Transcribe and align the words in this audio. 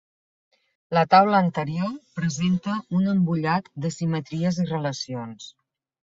La 0.97 1.01
taula 1.09 1.41
anterior 1.47 1.91
presenta 2.19 2.77
un 2.99 3.11
embullat 3.11 3.69
de 3.83 3.91
simetries 3.97 4.57
i 4.63 4.65
relacions. 4.71 5.51